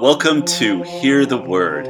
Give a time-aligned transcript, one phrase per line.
[0.00, 1.88] Welcome to Hear the Word.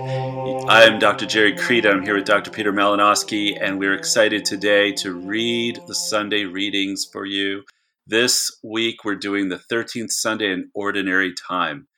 [0.69, 1.27] I'm Dr.
[1.27, 1.87] Gerry Crete.
[1.87, 2.51] I'm here with Dr.
[2.51, 7.63] Peter Malinoski, and we're excited today to read the Sunday readings for you.
[8.07, 11.89] This week, we're doing the 13th Sunday in Ordinary Time.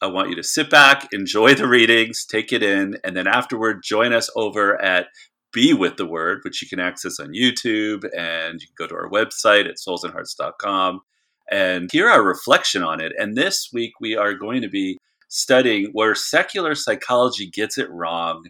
[0.00, 3.82] I want you to sit back, enjoy the readings, take it in, and then afterward,
[3.84, 5.08] join us over at
[5.52, 8.94] Be With the Word, which you can access on YouTube, and you can go to
[8.94, 11.02] our website at soulsandhearts.com
[11.50, 13.12] and hear our reflection on it.
[13.18, 14.98] And this week, we are going to be
[15.32, 18.44] studying where secular psychology gets it wrong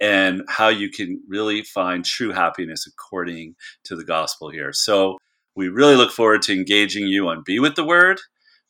[0.00, 4.72] and how you can really find true happiness according to the gospel here.
[4.72, 5.18] So
[5.56, 8.20] we really look forward to engaging you on Be with the Word.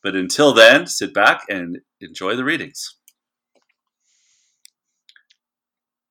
[0.02, 2.94] But until then, sit back and enjoy the readings.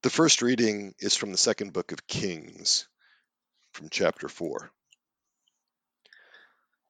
[0.04, 2.88] The first reading is from the second book of Kings,
[3.74, 4.70] from chapter 4.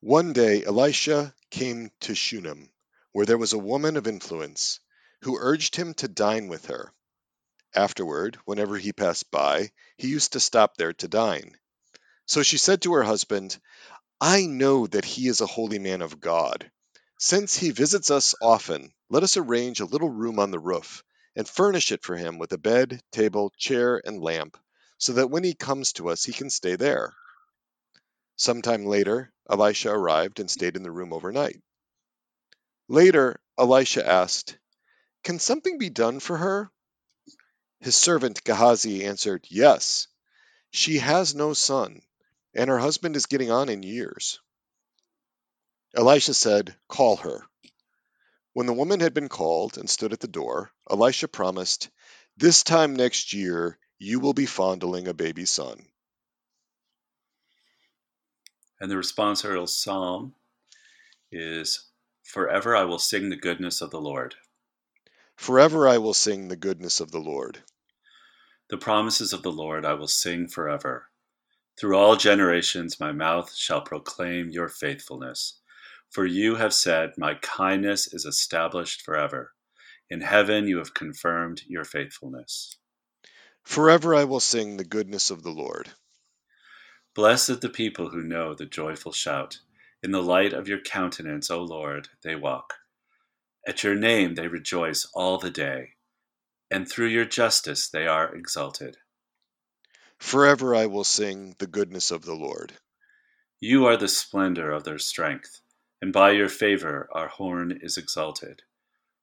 [0.02, 2.70] One day Elisha came to Shunem,
[3.18, 4.80] where there was a woman of influence,
[5.24, 6.94] who urged him to dine with her.
[7.74, 11.58] Afterward, whenever he passed by, he used to stop there to dine.
[12.28, 13.58] So she said to her husband,
[14.22, 16.70] I know that he is a holy man of God.
[17.18, 21.04] Since he visits us often, let us arrange a little room on the roof,
[21.36, 24.58] and furnish it for him with a bed, table, chair, and lamp,
[25.00, 27.16] so that when he comes to us he can stay there.
[28.36, 31.60] Some time later, Elisha arrived and stayed in the room overnight.
[32.88, 34.58] Later, Elisha asked,
[35.24, 36.72] Can something be done for her?
[37.80, 40.08] His servant Gehazi answered, Yes.
[40.72, 42.02] She has no son,
[42.54, 44.40] and her husband is getting on in years.
[45.96, 47.46] Elisha said, Call her.
[48.54, 51.90] When the woman had been called and stood at the door, Elisha promised,
[52.38, 55.86] This time next year you will be fondling a baby son.
[58.80, 60.36] And the responsorial psalm
[61.32, 61.88] is
[62.28, 64.36] Forever I will sing the goodness of the Lord.
[65.38, 67.64] Forever I will sing the goodness of the Lord.
[68.70, 71.10] The promises of the Lord I will sing forever.
[71.80, 75.62] Through all generations my mouth shall proclaim your faithfulness.
[76.10, 79.54] For you have said, My kindness is established forever.
[80.10, 82.78] In heaven you have confirmed your faithfulness.
[83.64, 85.92] Forever I will sing the goodness of the Lord.
[87.16, 89.60] Blessed the people who know the joyful shout.
[90.04, 92.76] In the light of your countenance, O Lord, they walk.
[93.68, 95.96] At your name they rejoice all the day,
[96.70, 98.98] and through your justice they are exalted.
[100.20, 102.74] Forever I will sing the goodness of the Lord.
[103.60, 105.62] You are the splendor of their strength,
[106.02, 108.62] and by your favor our horn is exalted.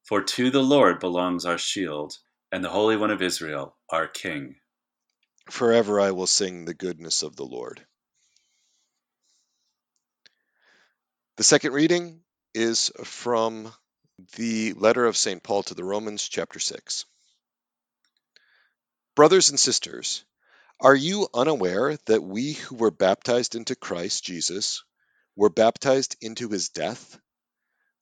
[0.03, 2.19] For to the Lord belongs our shield,
[2.53, 4.57] and the Holy One of Israel, our King.
[5.51, 7.87] Forever I will sing the goodness of the Lord.
[11.37, 12.23] The second reading
[12.55, 13.75] is from
[14.37, 15.43] the letter of St.
[15.43, 17.07] Paul to the Romans, chapter 6.
[19.17, 20.25] Brothers and sisters,
[20.79, 24.85] are you unaware that we who were baptized into Christ Jesus
[25.35, 27.19] were baptized into his death?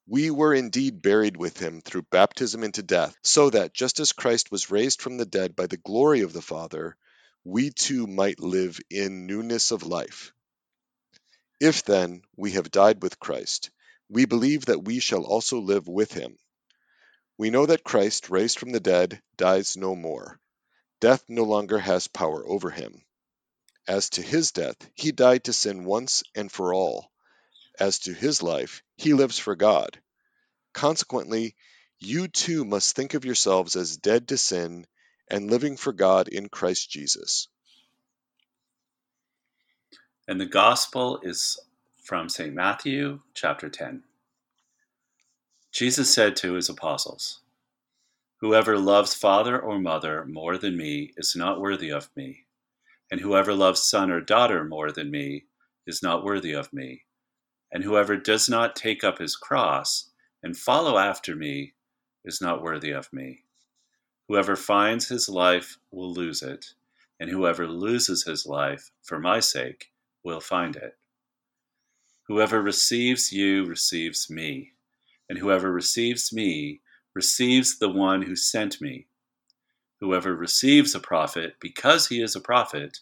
[0.07, 4.51] We were indeed buried with him through baptism into death, so that just as Christ
[4.51, 6.99] was raised from the dead by the glory of the Father,
[7.45, 10.35] we too might live in newness of life.
[11.63, 13.71] If then we have died with Christ,
[14.09, 16.37] we believe that we shall also live with him.
[17.39, 20.41] We know that Christ, raised from the dead, dies no more.
[20.99, 23.05] Death no longer has power over him.
[23.87, 27.13] As to his death, he died to sin once and for all.
[27.79, 30.03] As to his life, he lives for God.
[30.73, 31.55] Consequently,
[32.01, 34.85] you too must think of yourselves as dead to sin
[35.29, 37.47] and living for God in Christ Jesus.
[40.33, 41.61] And the gospel is
[42.03, 42.55] from St.
[42.55, 44.03] Matthew, chapter 10.
[45.71, 47.41] Jesus said to his apostles,
[48.41, 52.47] Whoever loves father or mother more than me is not worthy of me,
[53.11, 55.45] and whoever loves son or daughter more than me
[55.87, 57.03] is not worthy of me,
[57.71, 60.13] and whoever does not take up his cross
[60.43, 61.75] and follow after me
[62.25, 63.45] is not worthy of me.
[64.29, 66.73] Whoever finds his life will lose it,
[67.21, 69.92] and whoever loses his life for my sake
[70.25, 70.97] will find it.
[72.29, 74.73] Whoever receives you receives me,
[75.29, 76.81] and whoever receives me
[77.15, 79.07] receives the one who sent me.
[80.01, 82.99] Whoever receives a prophet because he is a prophet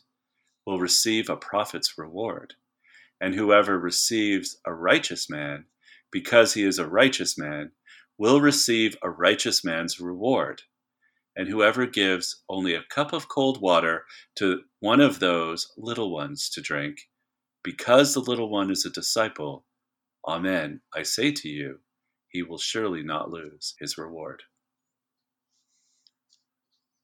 [0.66, 2.54] will receive a prophet's reward,
[3.20, 5.66] and whoever receives a righteous man
[6.10, 7.72] because he is a righteous man
[8.18, 10.62] will receive a righteous man's reward
[11.36, 16.50] and whoever gives only a cup of cold water to one of those little ones
[16.50, 17.08] to drink,
[17.62, 19.64] because the little one is a disciple,
[20.26, 21.78] Amen, I say to you,
[22.28, 24.42] he will surely not lose his reward.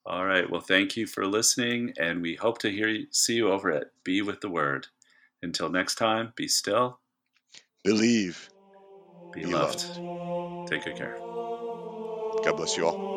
[0.07, 0.49] All right.
[0.49, 3.89] Well, thank you for listening, and we hope to hear you, see you over at
[4.05, 4.87] Be with the Word.
[5.43, 7.01] Until next time, be still,
[7.85, 8.49] Believe.
[9.33, 9.81] be, Be loved.
[10.69, 11.17] Take good care.
[12.45, 13.17] God bless you all.